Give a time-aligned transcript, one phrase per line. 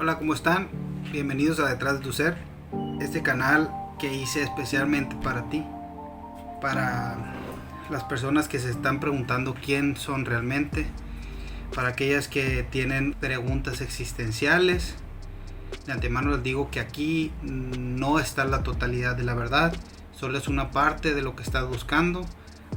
[0.00, 0.68] Hola, ¿cómo están?
[1.12, 2.38] Bienvenidos a Detrás de tu Ser,
[3.02, 5.62] este canal que hice especialmente para ti,
[6.62, 7.18] para
[7.90, 10.86] las personas que se están preguntando quién son realmente,
[11.74, 14.94] para aquellas que tienen preguntas existenciales.
[15.84, 19.74] De antemano les digo que aquí no está la totalidad de la verdad,
[20.16, 22.24] solo es una parte de lo que estás buscando.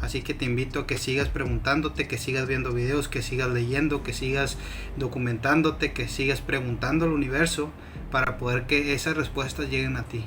[0.04, 4.04] Así que te invito a que sigas preguntándote, que sigas viendo videos, que sigas leyendo,
[4.04, 4.57] que sigas
[4.98, 7.70] documentándote, que sigas preguntando al universo
[8.11, 10.25] para poder que esas respuestas lleguen a ti.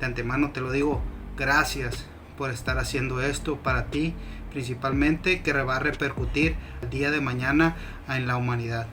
[0.00, 1.00] De antemano te lo digo,
[1.34, 2.04] gracias
[2.36, 4.12] por estar haciendo esto para ti,
[4.50, 8.86] principalmente que va a repercutir el día de mañana en la humanidad.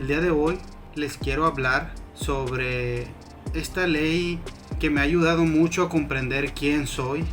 [0.00, 0.58] El día de hoy
[0.96, 3.06] les quiero hablar sobre
[3.54, 4.40] esta ley
[4.80, 7.24] que me ha ayudado mucho a comprender quién soy,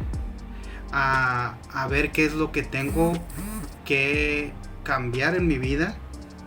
[0.91, 3.13] a, ver qué es lo que tengo
[3.85, 4.51] que
[4.83, 5.95] cambiar en mi vida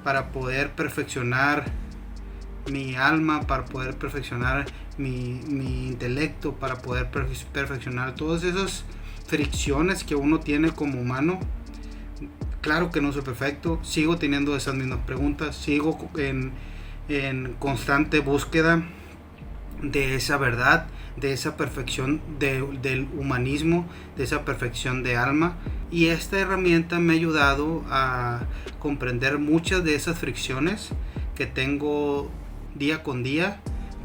[0.02, 1.64] para poder perfeccionar
[2.70, 5.40] mi alma, para poder perfeccionar mi,
[5.88, 8.84] intelecto, para poder perfeccionar todas esas
[9.26, 11.40] fricciones que uno tiene como humano.
[12.60, 16.52] Claro que no soy perfecto, sigo teniendo esas mismas preguntas, sigo en,
[17.08, 18.82] en constante búsqueda
[19.82, 20.86] de esa verdad,
[21.16, 23.86] de esa perfección del humanismo,
[24.16, 25.56] de esa perfección de alma.
[25.90, 28.42] Y esta herramienta me ha ayudado a
[28.78, 30.90] comprender muchas de esas fricciones
[31.34, 32.30] que tengo
[32.74, 33.60] día con día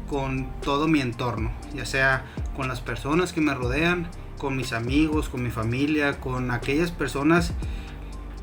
[0.08, 2.24] con todo mi entorno, ya sea
[2.56, 7.52] con las personas que me rodean, con mis amigos, con mi familia, con aquellas personas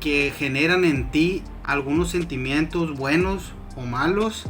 [0.00, 4.46] que generan en ti algunos sentimientos buenos o malos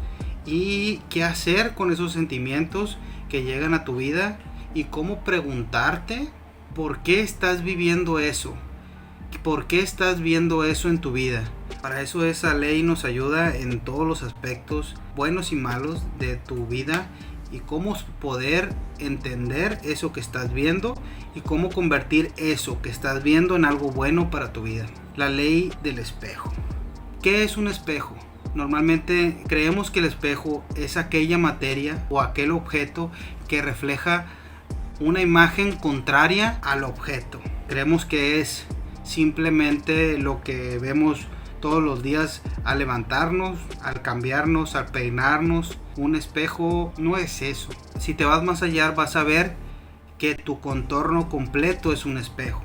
[0.48, 2.96] y qué hacer con esos sentimientos
[3.28, 4.38] que llegan a tu vida
[4.74, 6.30] y cómo preguntarte
[6.74, 8.55] por qué estás viviendo eso,
[9.42, 11.44] por qué estás viendo eso en tu vida.
[11.82, 16.66] Para eso esa ley nos ayuda en todos los aspectos buenos y malos de tu
[16.66, 17.08] vida
[17.52, 20.94] y cómo poder entender eso que estás viendo
[21.34, 24.86] y cómo convertir eso que estás viendo en algo bueno para tu vida.
[25.14, 26.52] La ley del espejo.
[27.23, 28.17] ¿Qué es un espejo?
[28.58, 33.08] Normalmente creemos que el espejo es aquella materia o aquel objeto
[33.46, 34.27] que refleja
[34.98, 37.41] una imagen contraria al objeto.
[37.68, 38.67] Creemos que es
[39.05, 41.29] simplemente lo que vemos
[41.61, 45.79] todos los días al levantarnos, al cambiarnos, al peinarnos.
[45.97, 47.68] Un espejo no es eso.
[48.01, 49.55] Si te vas más allá vas a ver
[50.18, 52.64] que tu contorno completo es un espejo.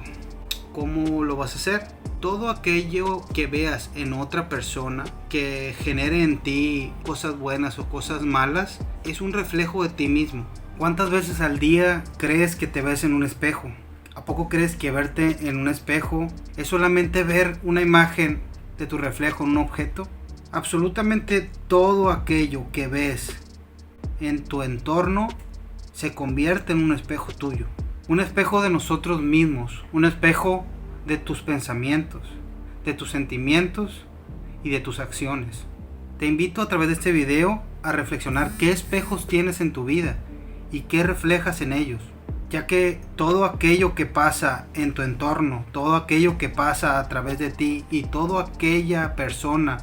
[0.74, 2.03] ¿Cómo lo vas a hacer?
[2.24, 8.22] Todo aquello que veas en otra persona que genere en ti cosas buenas o cosas
[8.22, 10.46] malas es un reflejo de ti mismo.
[10.78, 13.74] ¿Cuántas veces al día crees que te ves en un espejo?
[14.16, 18.40] ¿A poco crees que verte en un espejo es solamente ver una imagen
[18.78, 20.08] de tu reflejo en un objeto?
[20.54, 23.36] Absolutamente todo aquello que ves
[24.22, 25.28] en tu entorno
[25.92, 27.66] se convierte en un espejo tuyo.
[28.08, 29.84] Un espejo de nosotros mismos.
[29.92, 30.66] Un espejo
[31.06, 32.22] de tus pensamientos,
[32.86, 34.06] de tus sentimientos
[34.64, 35.66] y de tus acciones.
[36.20, 40.18] Te invito a través de este video a reflexionar qué espejos tienes en tu vida
[40.72, 42.02] y qué reflejas en ellos,
[42.50, 47.40] ya que todo aquello que pasa en tu entorno, todo aquello que pasa a través
[47.40, 49.80] de ti y toda aquella persona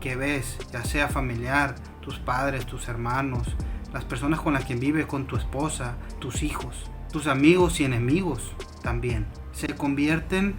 [0.00, 3.54] que ves, ya sea familiar, tus padres, tus hermanos,
[3.92, 8.52] las personas con las que vives, con tu esposa, tus hijos, tus amigos y enemigos
[8.82, 10.54] también, se convierten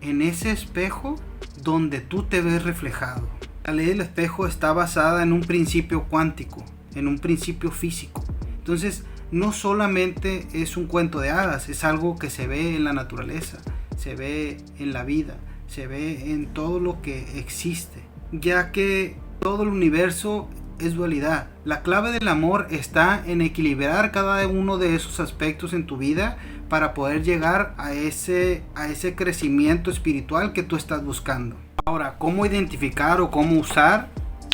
[0.00, 1.16] en ese espejo
[1.62, 3.28] donde tú te ves reflejado.
[3.64, 6.64] La ley del espejo está basada en un principio cuántico,
[6.94, 8.22] en un principio físico.
[8.58, 12.92] Entonces, no solamente es un cuento de hadas, es algo que se ve en la
[12.92, 13.58] naturaleza,
[13.96, 15.36] se ve en la vida,
[15.66, 20.48] se ve en todo lo que existe, ya que todo el universo
[20.78, 21.48] es dualidad.
[21.64, 26.38] La clave del amor está en equilibrar cada uno de esos aspectos en tu vida
[26.68, 31.56] para poder llegar a ese, a ese crecimiento espiritual que tú estás buscando.
[31.84, 34.08] Ahora, ¿cómo identificar o cómo usar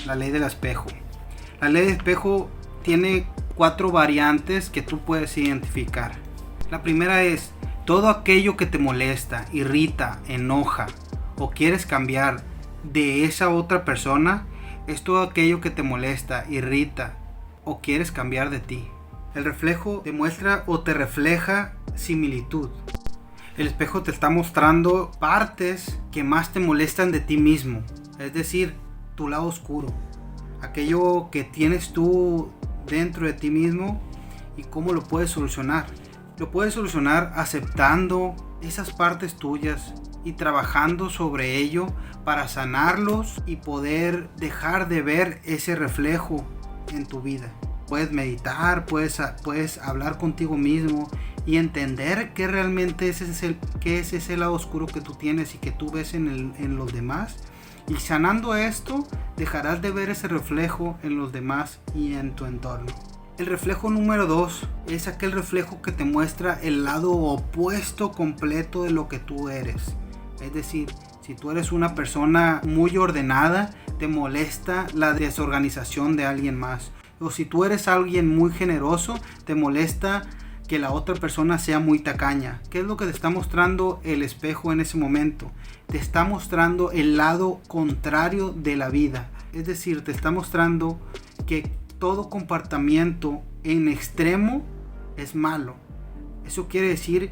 [0.06, 0.86] la ley del espejo?
[1.60, 2.50] La ley del espejo
[2.82, 6.12] tiene cuatro variantes que tú puedes identificar.
[6.70, 7.52] La primera es
[7.84, 10.86] todo aquello que te molesta, irrita, enoja
[11.36, 12.42] o quieres cambiar
[12.82, 14.46] de esa otra persona,
[14.86, 17.16] es todo aquello que te molesta, irrita
[17.64, 18.88] o quieres cambiar de ti.
[19.34, 22.68] El reflejo demuestra o te refleja similitud.
[23.56, 27.82] El espejo te está mostrando partes que más te molestan de ti mismo,
[28.18, 28.74] es decir,
[29.14, 29.88] tu lado oscuro,
[30.62, 32.50] aquello que tienes tú
[32.86, 34.00] dentro de ti mismo
[34.56, 35.86] y cómo lo puedes solucionar.
[36.38, 39.94] Lo puedes solucionar aceptando esas partes tuyas
[40.24, 41.86] y trabajando sobre ello
[42.24, 46.44] para sanarlos y poder dejar de ver ese reflejo
[46.92, 47.52] en tu vida.
[47.92, 51.10] Puedes meditar, puedes, puedes hablar contigo mismo
[51.44, 55.54] y entender que realmente ese es el, que es ese lado oscuro que tú tienes
[55.54, 57.36] y que tú ves en, en los demás.
[57.88, 59.06] Y sanando esto,
[59.36, 62.90] dejarás de ver ese reflejo en los demás y en tu entorno.
[63.36, 68.90] El reflejo número 2 es aquel reflejo que te muestra el lado opuesto completo de
[68.90, 69.94] lo que tú eres.
[70.40, 70.88] Es decir,
[71.20, 73.68] si tú eres una persona muy ordenada,
[73.98, 76.90] te molesta la desorganización de alguien más.
[77.22, 80.22] O si tú eres alguien muy generoso, te molesta
[80.66, 82.60] que la otra persona sea muy tacaña.
[82.70, 85.50] ¿Qué es lo que te está mostrando el espejo en ese momento?
[85.86, 89.30] Te está mostrando el lado contrario de la vida.
[89.52, 90.98] Es decir, te está mostrando
[91.46, 94.62] que todo comportamiento en extremo
[95.16, 95.76] es malo.
[96.46, 97.30] Eso quiere decir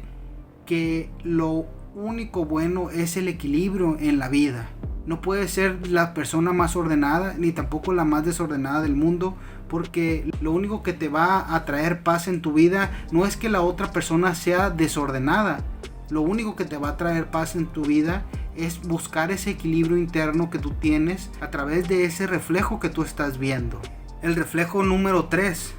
[0.65, 1.65] que lo
[1.95, 4.69] único bueno es el equilibrio en la vida.
[5.05, 9.35] No puedes ser la persona más ordenada ni tampoco la más desordenada del mundo
[9.67, 13.49] porque lo único que te va a traer paz en tu vida no es que
[13.49, 15.61] la otra persona sea desordenada.
[16.09, 18.25] Lo único que te va a traer paz en tu vida
[18.55, 23.01] es buscar ese equilibrio interno que tú tienes a través de ese reflejo que tú
[23.01, 23.79] estás viendo.
[24.21, 25.73] El reflejo número 3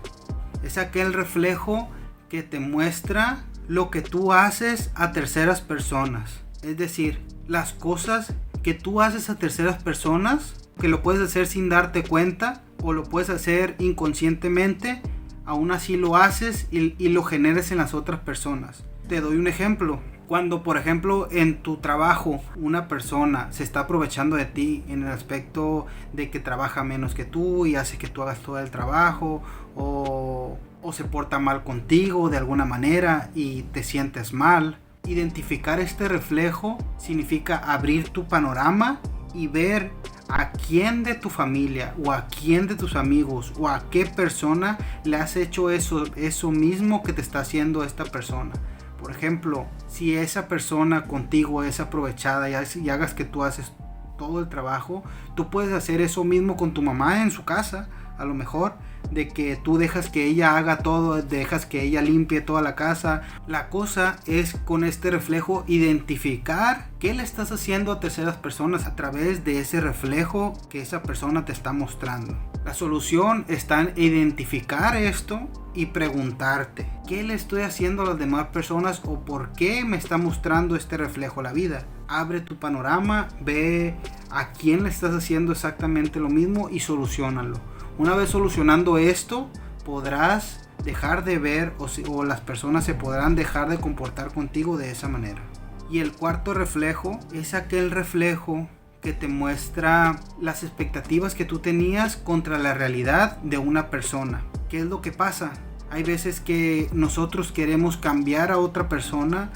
[0.65, 1.89] es aquel reflejo
[2.29, 6.41] que te muestra lo que tú haces a terceras personas.
[6.63, 11.69] Es decir, las cosas que tú haces a terceras personas, que lo puedes hacer sin
[11.69, 15.03] darte cuenta o lo puedes hacer inconscientemente,
[15.45, 18.85] aún así lo haces y, lo generes en las otras personas.
[19.09, 20.01] Te doy un ejemplo.
[20.27, 25.09] Cuando, por ejemplo, en tu trabajo una persona se está aprovechando de ti en el
[25.09, 29.43] aspecto de que trabaja menos que tú y hace que tú hagas todo el trabajo
[29.75, 30.59] o
[30.93, 34.79] se porta mal contigo de alguna manera y te sientes mal.
[35.07, 39.01] Identificar este reflejo significa abrir tu panorama
[39.35, 39.91] y ver
[40.29, 44.79] a quién de tu familia o a quién de tus amigos o a qué persona
[45.05, 48.53] le has hecho eso, eso mismo que te está haciendo esta persona.
[49.01, 53.73] Por ejemplo, si esa persona contigo es aprovechada y, hagas que tú haces
[54.17, 55.03] todo el trabajo,
[55.35, 57.89] tú puedes hacer eso mismo con tu mamá en su casa,
[58.19, 58.75] a lo mejor
[59.11, 63.23] de que tú dejas que ella haga todo, dejas que ella limpie toda la casa.
[63.47, 68.97] La cosa es con este reflejo identificar qué le estás haciendo a terceras personas a
[68.97, 72.37] través de ese reflejo que esa persona te está mostrando.
[72.65, 78.47] La solución está en identificar esto y preguntarte, ¿qué le estoy haciendo a las demás
[78.49, 81.87] personas o por qué me está mostrando este reflejo la vida?
[82.09, 83.97] Abre tu panorama, ve
[84.31, 89.49] a quién le estás haciendo exactamente lo mismo y solucionalo una vez solucionando esto,
[89.85, 95.09] podrás dejar de ver o, las personas se podrán dejar de comportar contigo de esa
[95.09, 95.43] manera.
[95.91, 98.69] Y el cuarto reflejo es aquel reflejo
[99.01, 104.43] que te muestra las expectativas que tú tenías contra la realidad de una persona.
[104.69, 105.53] ¿Qué es lo que pasa?
[105.91, 109.51] Hay veces que nosotros queremos cambiar a otra persona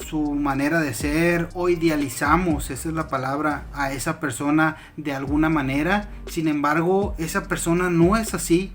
[0.00, 5.48] su manera de ser o idealizamos, esa es la palabra, a esa persona de alguna
[5.48, 6.08] manera.
[6.26, 8.72] Sin embargo, esa persona no es así,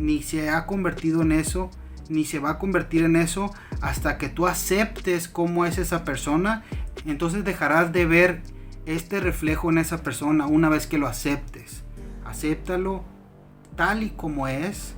[0.00, 1.70] ni se ha convertido en eso,
[2.08, 6.64] ni se va a convertir en eso hasta que tú aceptes cómo es esa persona.
[7.06, 8.42] Entonces dejarás de ver
[8.86, 11.84] este reflejo en esa persona una vez que lo aceptes.
[12.24, 13.04] Acéptalo
[13.76, 14.94] tal y como es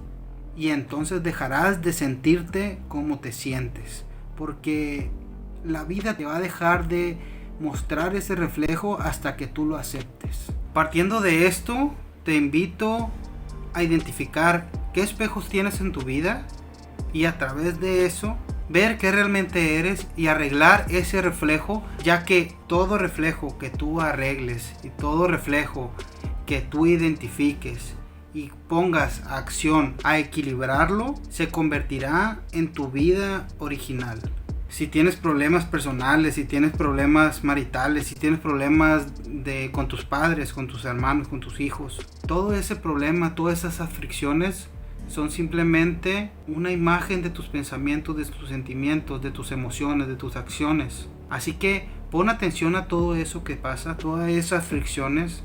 [0.57, 4.05] y entonces dejarás de sentirte como te sientes.
[4.37, 5.11] Porque
[5.65, 7.19] la vida te va a dejar de
[7.61, 10.53] mostrar ese reflejo hasta que tú lo aceptes.
[10.73, 13.11] Partiendo de esto, te invito
[13.75, 16.47] a identificar qué espejos tienes en tu vida
[17.13, 18.37] y a través de eso
[18.69, 24.75] ver qué realmente eres y arreglar ese reflejo, ya que todo reflejo que tú arregles
[24.85, 25.91] y todo reflejo
[26.47, 27.95] que tú identifiques
[28.33, 34.21] y pongas acción a equilibrarlo, se convertirá en tu vida original
[34.71, 40.53] si tienes problemas personales, si tienes problemas maritales, si tienes problemas de, con tus padres,
[40.53, 44.69] con tus hermanos, con tus hijos, todo ese problema, todas esas aflicciones
[45.09, 50.37] son simplemente una imagen de tus pensamientos, de tus sentimientos, de tus emociones, de tus
[50.37, 51.09] acciones.
[51.29, 55.43] Así que pon atención a todo eso que pasa, todas esas fricciones,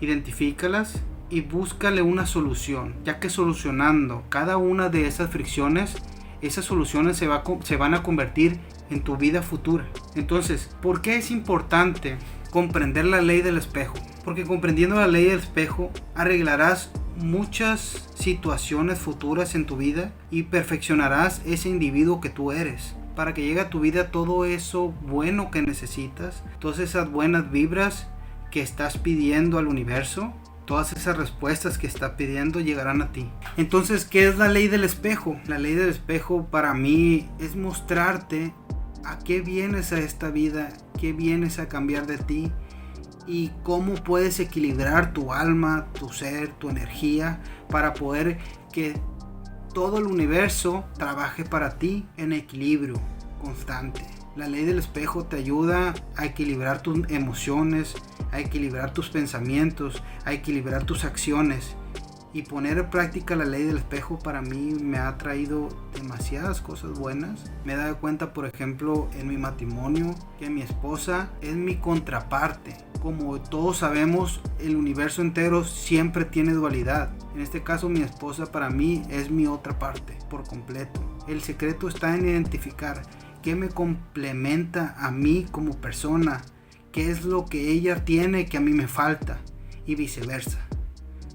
[0.00, 5.96] identifícalas y búscale una solución, ya que solucionando cada una de esas fricciones
[6.40, 8.58] esas soluciones se, va, se van a convertir
[8.90, 9.86] en tu vida futura.
[10.14, 12.16] Entonces, ¿por qué es importante
[12.50, 13.94] comprender la ley del espejo?
[14.24, 21.42] Porque comprendiendo la ley del espejo arreglarás muchas situaciones futuras en tu vida y perfeccionarás
[21.46, 22.94] ese individuo que tú eres.
[23.14, 28.08] Para que llegue a tu vida todo eso bueno que necesitas, todas esas buenas vibras
[28.50, 30.34] que estás pidiendo al universo,
[30.66, 33.30] todas esas respuestas que está pidiendo llegarán a ti.
[33.56, 35.40] Entonces, ¿qué es la ley del espejo?
[35.46, 38.52] La ley del espejo para mí es mostrarte
[39.04, 40.68] a qué vienes a esta vida,
[40.98, 42.52] qué vienes a cambiar de ti
[43.26, 48.38] y cómo puedes equilibrar tu alma, tu ser, tu energía para poder
[48.72, 49.00] que
[49.72, 52.94] todo el universo trabaje para ti en equilibrio
[53.40, 54.04] constante.
[54.34, 57.94] La ley del espejo te ayuda a equilibrar tus emociones,
[58.32, 61.76] a equilibrar tus pensamientos, a equilibrar tus acciones.
[62.32, 66.98] Y poner en práctica la ley del espejo para mí me ha traído demasiadas cosas
[66.98, 67.50] buenas.
[67.64, 72.76] Me he dado cuenta, por ejemplo, en mi matrimonio, que mi esposa es mi contraparte.
[73.00, 77.10] Como todos sabemos, el universo entero siempre tiene dualidad.
[77.34, 81.00] En este caso, mi esposa para mí es mi otra parte, por completo.
[81.26, 83.02] El secreto está en identificar
[83.42, 86.42] qué me complementa a mí como persona,
[86.96, 89.38] qué es lo que ella tiene que a mí me falta
[89.84, 90.66] y viceversa.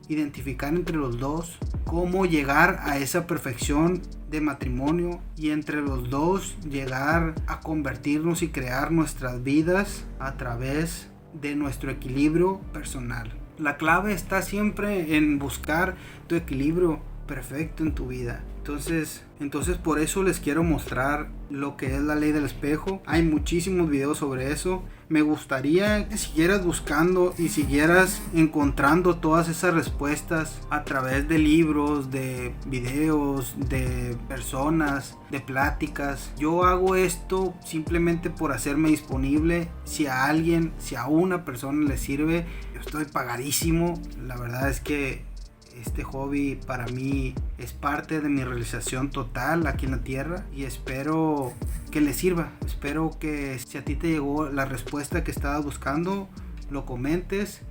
[0.08, 4.02] Identificar entre los dos cómo llegar a esa perfección
[4.32, 11.10] de matrimonio y entre los dos llegar a convertirnos y crear nuestras vidas a través
[11.40, 13.32] de nuestro equilibrio personal.
[13.60, 17.02] La clave está siempre en buscar tu equilibrio
[17.32, 18.44] perfecto en tu vida.
[18.58, 23.02] Entonces, entonces por eso les quiero mostrar lo que es la ley del espejo.
[23.06, 24.84] Hay muchísimos videos sobre eso.
[25.08, 32.12] Me gustaría que siguieras buscando y siguieras encontrando todas esas respuestas a través de libros,
[32.12, 36.34] de videos, de personas, de pláticas.
[36.38, 39.70] Yo hago esto simplemente por hacerme disponible.
[39.86, 42.46] Si a alguien, si a una persona le sirve,
[42.78, 44.02] estoy pagadísimo.
[44.20, 45.31] La verdad es que
[45.80, 50.64] este hobby para mí es parte de mi realización total aquí en la tierra y
[50.64, 51.54] espero
[51.92, 52.52] que le sirva.
[52.66, 56.28] Espero que si a ti te llegó la respuesta que estabas buscando,
[56.70, 57.62] lo comentes.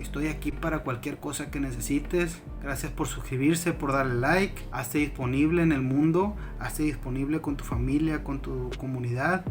[0.00, 2.42] Estoy aquí para cualquier cosa que necesites.
[2.62, 4.62] Gracias por suscribirse, por darle like.
[4.70, 6.36] Hazte disponible en el mundo.
[6.58, 9.44] Hazte disponible con tu familia, con tu comunidad.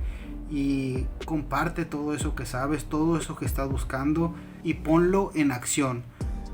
[0.51, 6.03] Y comparte todo eso que sabes, todo eso que estás buscando y ponlo en acción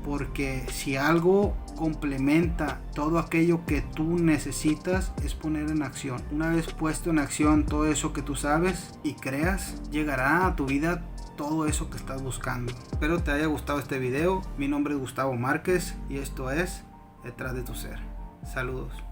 [0.04, 6.22] porque si algo complementa todo aquello que tú necesitas es poner en acción.
[6.30, 10.66] Una vez puesto en acción todo eso que tú sabes y creas, llegará a tu
[10.66, 11.02] vida
[11.36, 12.72] todo eso que estás buscando.
[12.92, 14.42] Espero te haya gustado este video.
[14.58, 16.84] Mi nombre es Gustavo Márquez y esto es
[17.24, 17.98] Detrás de tu Ser.
[18.44, 19.11] Saludos.